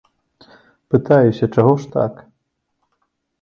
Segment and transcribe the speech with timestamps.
[0.93, 2.13] Пытаюся, чаго ж так?